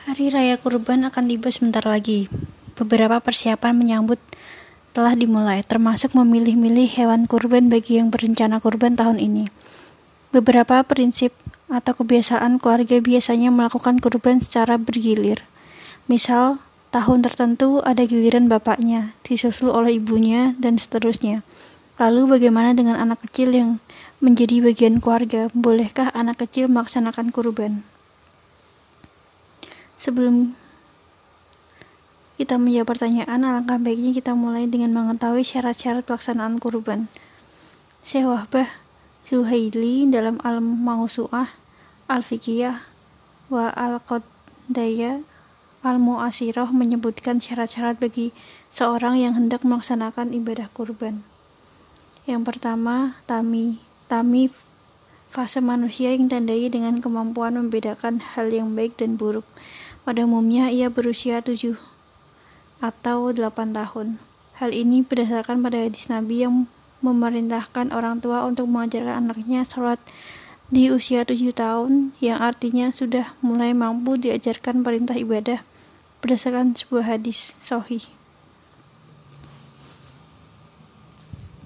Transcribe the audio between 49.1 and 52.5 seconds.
yang hendak melaksanakan ibadah kurban. Yang